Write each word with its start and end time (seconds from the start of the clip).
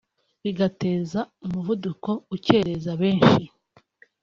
bigateza 0.43 1.19
umuvundo 1.45 1.89
ukereza 2.35 2.91
benshi 3.01 3.43